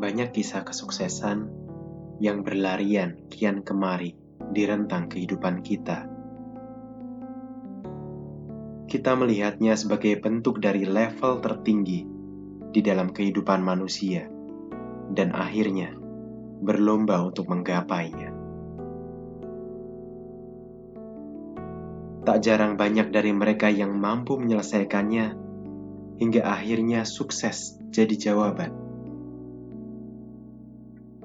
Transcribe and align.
Banyak 0.00 0.32
kisah 0.32 0.64
kesuksesan 0.64 1.44
yang 2.24 2.40
berlarian 2.40 3.28
kian 3.28 3.60
kemari 3.60 4.16
di 4.48 4.64
rentang 4.64 5.12
kehidupan 5.12 5.60
kita. 5.60 6.08
Kita 8.88 9.12
melihatnya 9.12 9.76
sebagai 9.76 10.16
bentuk 10.16 10.56
dari 10.56 10.88
level 10.88 11.44
tertinggi 11.44 12.08
di 12.72 12.80
dalam 12.80 13.12
kehidupan 13.12 13.60
manusia, 13.60 14.24
dan 15.12 15.36
akhirnya 15.36 15.92
berlomba 16.64 17.20
untuk 17.20 17.52
menggapainya. 17.52 18.32
Tak 22.24 22.40
jarang 22.40 22.80
banyak 22.80 23.12
dari 23.12 23.36
mereka 23.36 23.68
yang 23.68 24.00
mampu 24.00 24.40
menyelesaikannya 24.40 25.36
hingga 26.16 26.40
akhirnya 26.40 27.04
sukses 27.04 27.76
jadi 27.92 28.16
jawaban. 28.16 28.89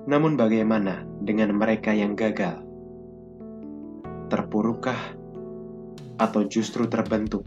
Namun, 0.05 0.38
bagaimana 0.38 1.02
dengan 1.18 1.58
mereka 1.58 1.90
yang 1.90 2.14
gagal? 2.14 2.62
Terpurukkah 4.30 5.18
atau 6.22 6.41
justru 6.45 6.86
terbentuk? 6.86 7.41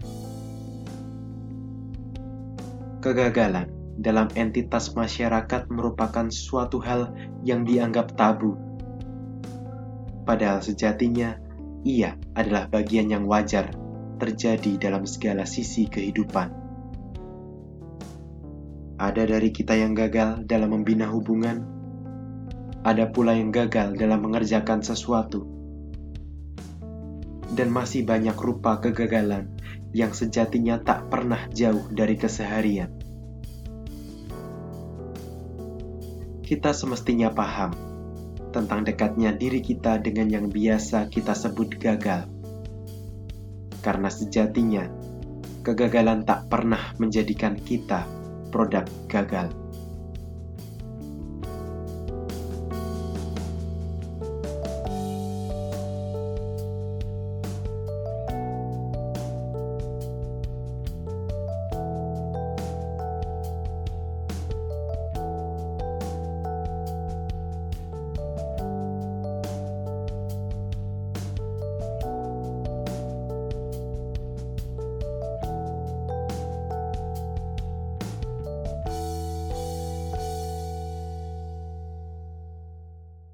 Kegagalan 2.98 3.70
dalam 3.94 4.26
entitas 4.34 4.94
masyarakat 4.94 5.70
merupakan 5.70 6.26
suatu 6.34 6.82
hal 6.82 7.14
yang 7.46 7.62
dianggap 7.62 8.18
tabu, 8.18 8.58
padahal 10.26 10.58
sejatinya 10.58 11.38
ia 11.86 12.18
adalah 12.34 12.66
bagian 12.66 13.06
yang 13.06 13.24
wajar 13.30 13.70
terjadi 14.18 14.76
dalam 14.82 15.06
segala 15.06 15.46
sisi 15.46 15.86
kehidupan. 15.86 16.50
Ada 18.98 19.30
dari 19.30 19.54
kita 19.54 19.78
yang 19.78 19.94
gagal 19.94 20.42
dalam 20.42 20.74
membina 20.74 21.06
hubungan 21.06 21.77
ada 22.88 23.12
pula 23.12 23.36
yang 23.36 23.52
gagal 23.52 24.00
dalam 24.00 24.24
mengerjakan 24.24 24.80
sesuatu. 24.80 25.44
Dan 27.52 27.68
masih 27.68 28.08
banyak 28.08 28.32
rupa 28.32 28.80
kegagalan 28.80 29.52
yang 29.92 30.16
sejatinya 30.16 30.80
tak 30.80 31.12
pernah 31.12 31.48
jauh 31.52 31.84
dari 31.92 32.16
keseharian. 32.16 32.88
Kita 36.48 36.72
semestinya 36.72 37.28
paham 37.28 37.76
tentang 38.56 38.88
dekatnya 38.88 39.36
diri 39.36 39.60
kita 39.60 40.00
dengan 40.00 40.32
yang 40.32 40.48
biasa 40.48 41.12
kita 41.12 41.36
sebut 41.36 41.76
gagal. 41.76 42.24
Karena 43.84 44.08
sejatinya, 44.08 44.88
kegagalan 45.60 46.24
tak 46.24 46.48
pernah 46.48 46.96
menjadikan 46.96 47.52
kita 47.52 48.08
produk 48.48 48.88
gagal. 49.12 49.67